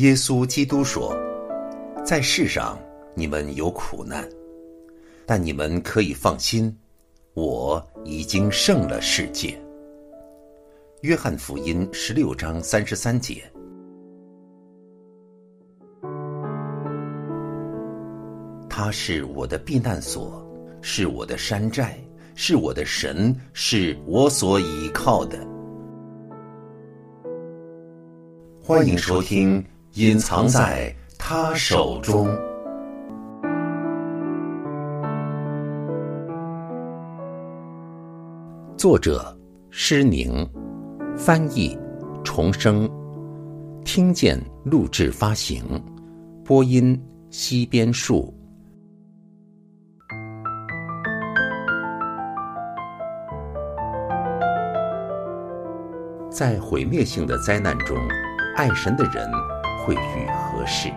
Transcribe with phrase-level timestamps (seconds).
[0.00, 1.14] 耶稣基督说
[2.02, 2.78] ：“在世上
[3.14, 4.26] 你们有苦难，
[5.26, 6.74] 但你们可以放心，
[7.34, 9.60] 我已经胜了世界。”
[11.02, 13.42] 约翰福音十六章三十三节。
[18.70, 20.42] 他是我的避难所，
[20.80, 21.98] 是我的山寨，
[22.34, 25.46] 是我的神，是我所倚靠的。
[28.62, 29.62] 欢迎收听
[29.94, 32.28] 《隐藏在他手中》，
[38.76, 39.36] 作者
[39.68, 40.48] 施宁，
[41.16, 41.76] 翻译
[42.22, 42.88] 重生，
[43.84, 45.64] 听见录制发行，
[46.44, 46.96] 播音
[47.28, 48.32] 西边树。
[56.30, 57.98] 在毁灭性的灾难中，
[58.56, 59.28] 爱神的人
[59.84, 60.90] 会遇何事？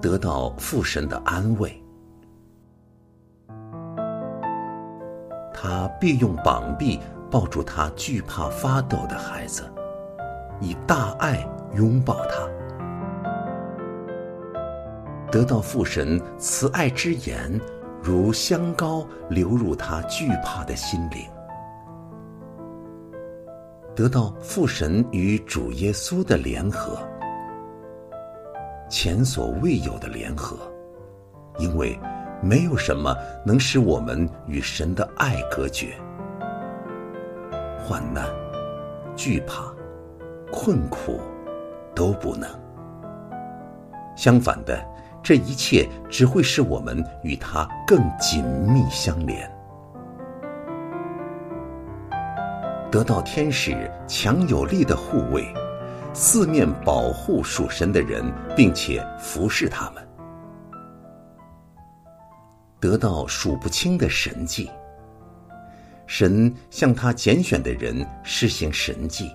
[0.00, 1.82] 得到父神的安慰，
[5.52, 9.64] 他必用膀臂抱住他惧怕发抖的孩子，
[10.60, 12.48] 以大爱拥抱他。
[15.30, 17.60] 得到父神慈爱之言。
[18.00, 21.28] 如香膏流入他惧怕的心灵，
[23.98, 26.96] 得到父神与主耶稣的联合，
[28.88, 30.56] 前所未有的联合，
[31.58, 31.98] 因为
[32.40, 33.12] 没有什么
[33.44, 35.96] 能使我们与神的爱隔绝，
[37.84, 38.24] 患难、
[39.16, 39.64] 惧怕、
[40.52, 41.18] 困苦
[41.92, 42.48] 都不能。
[44.14, 44.80] 相反的。
[45.20, 49.50] 这一切只会使我们与他更紧密相连，
[52.90, 55.46] 得到天使强有力的护卫，
[56.14, 58.24] 四面保护属神的人，
[58.56, 60.08] 并且服侍他们，
[62.80, 64.70] 得到数不清的神迹。
[66.06, 69.30] 神向他拣选的人施行神迹。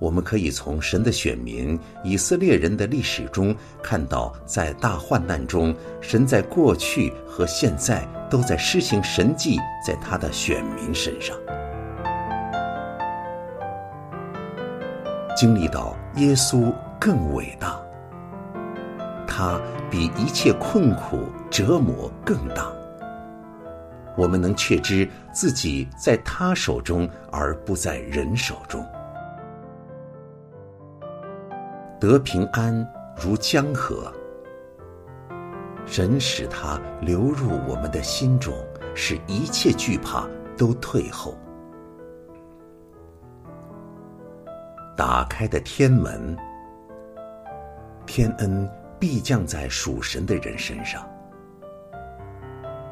[0.00, 9.56] 我们可以从神的选民以色列人的历史中看到，在大患难中，神在过去和现在都在施行神迹
[9.86, 11.34] 在他的选民身上。
[15.36, 17.78] 经历到耶稣更伟大，
[19.28, 19.60] 他
[19.90, 22.72] 比一切困苦折磨更大。
[24.16, 28.82] 我们能确知自己在他手中，而不在人手中。
[32.00, 32.74] 得平安
[33.14, 34.10] 如江河，
[35.84, 38.54] 神使它流入我们的心中，
[38.94, 40.26] 使一切惧怕
[40.56, 41.36] 都退后。
[44.96, 46.34] 打开的天门，
[48.06, 48.66] 天恩
[48.98, 51.06] 必降在属神的人身上。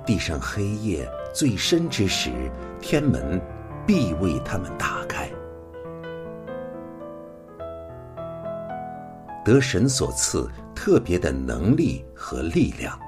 [0.04, 2.30] 地上黑夜最深之时，
[2.78, 3.40] 天门
[3.86, 5.30] 必为他们打开。
[9.42, 12.98] 得神所赐特别的能力和力量，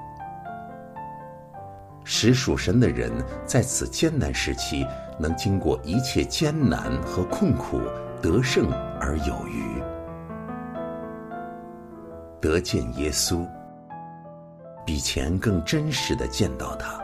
[2.03, 3.11] 使属神的人
[3.45, 4.83] 在此艰难时期
[5.19, 7.79] 能经过一切艰难和困苦
[8.21, 8.67] 得胜
[8.99, 9.81] 而有余。
[12.39, 13.47] 得见耶稣，
[14.85, 16.99] 比前更真实的见到他。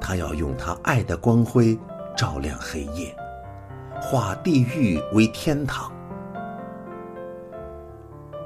[0.00, 1.78] 他要用他爱的光辉
[2.16, 3.14] 照亮黑夜，
[4.00, 5.92] 化地狱为天堂。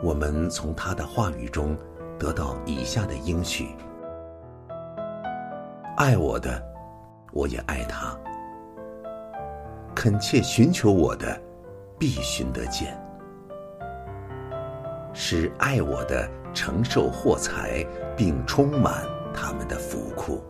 [0.03, 1.77] 我们从他的话语中
[2.19, 3.75] 得到以下的应许：
[5.97, 6.63] 爱我的，
[7.33, 8.19] 我也爱他；
[9.95, 11.41] 恳切寻求我的，
[11.99, 12.88] 必寻得见；
[15.12, 17.85] 使爱我的承受货财，
[18.17, 20.43] 并充满他们的福库。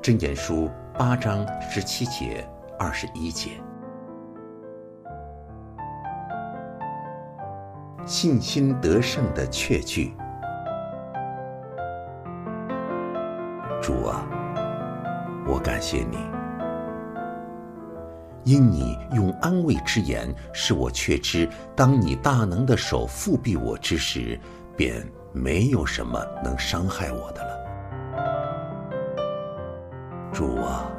[0.00, 2.44] 真言书八章十七节
[2.78, 3.50] 二十一节。
[8.04, 10.12] 信心得胜的确据，
[13.80, 14.26] 主啊，
[15.46, 16.18] 我感谢你，
[18.44, 24.38] 因你用安慰之言使我确知，当你大能的手复庇我之时，
[24.76, 27.52] 便没有什么能伤害我的了。
[30.32, 30.90] 主啊，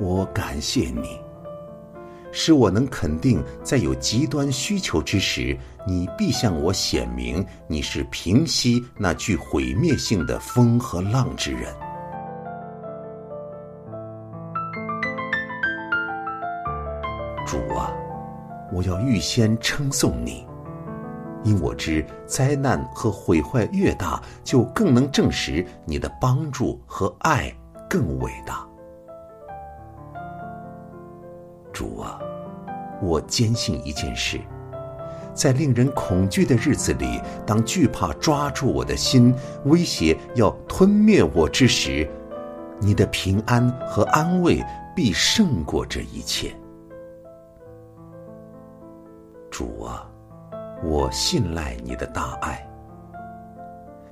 [0.00, 1.20] 我感谢你。
[2.36, 5.56] 使我能肯定，在有极端需求之时，
[5.86, 11.72] 你必向我显明你是平息那具毁灭性的风和浪之人。
[17.44, 17.92] 主啊，
[18.72, 20.46] 我要预先称颂你，
[21.44, 27.54] 因我知灾难和毁坏越大，就更能证实你的帮助和爱
[27.88, 28.66] 更伟大。
[31.72, 32.18] 主啊，
[33.02, 34.40] 我坚信一件事。
[35.34, 42.08] 在令人恐惧的日子里，当惧怕抓住我的心，威胁要吞灭我之时，
[42.80, 44.64] 你的平安和安慰
[44.94, 46.54] 必胜过这一切。
[49.54, 50.04] 主啊，
[50.82, 52.66] 我信赖你的大爱，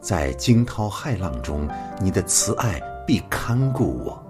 [0.00, 1.68] 在惊涛骇浪中，
[2.00, 4.24] 你的慈爱必看顾我。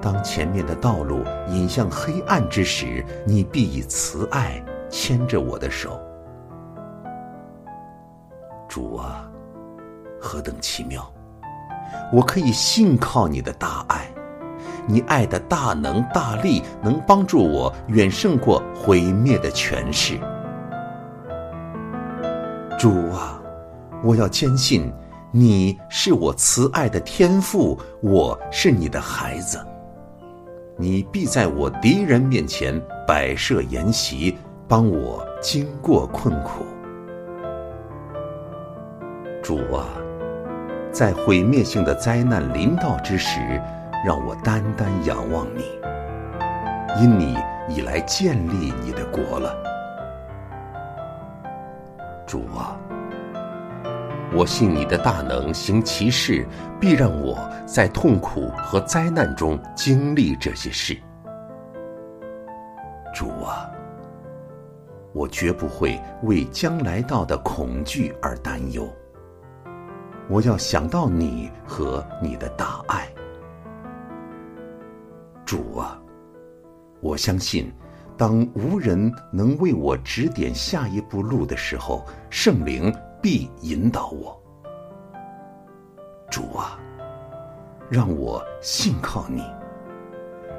[0.00, 4.64] 当前面的道路引向黑暗之时，你必以慈爱。
[4.88, 6.00] 牵着我的手，
[8.68, 9.30] 主啊，
[10.20, 11.08] 何等奇妙！
[12.12, 14.12] 我可以信靠你的大爱，
[14.90, 20.18] 你爱的大能大力，能帮助我远胜过毁灭的权势。
[22.78, 23.40] 主啊，
[24.02, 24.92] 我要坚信
[25.30, 29.64] 你是我慈爱的天父，我是你的孩子，
[30.76, 32.74] 你必在我敌人面前
[33.06, 34.36] 摆设筵席。
[34.68, 36.64] 帮我经过困苦，
[39.42, 39.82] 主啊，
[40.92, 43.60] 在毁灭性的灾难临到之时，
[44.04, 45.64] 让我单单仰望你，
[47.00, 47.36] 因你
[47.68, 49.54] 已来建立你的国了。
[52.26, 52.76] 主啊，
[54.32, 56.46] 我信你的大能行其事，
[56.80, 60.96] 必让我在痛苦和灾难中经历这些事。
[63.14, 63.68] 主啊。
[65.12, 68.88] 我绝不会为将来到的恐惧而担忧。
[70.28, 73.08] 我要想到你和你的大爱，
[75.50, 76.00] 主啊！
[77.00, 77.72] 我相信，
[78.16, 84.40] 当无人能为我指点下一步路的时候，圣灵必引导我。
[86.30, 86.78] 主啊，
[87.90, 89.42] 让我信靠你，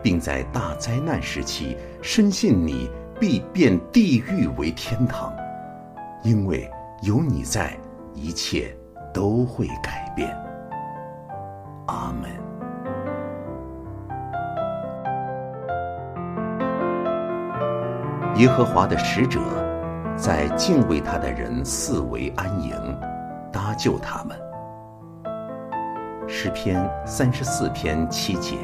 [0.04, 2.92] 并在大灾难时期深信你。
[3.18, 5.32] 必变地狱为天堂，
[6.22, 6.70] 因为
[7.04, 7.80] 有你在，
[8.14, 8.76] 一切
[9.14, 10.36] 都会改变。
[18.42, 19.40] 耶和华的使者
[20.18, 22.74] 在敬畏他的人四围安营，
[23.54, 24.36] 搭救他们。
[26.28, 28.58] 诗篇三十四篇七节。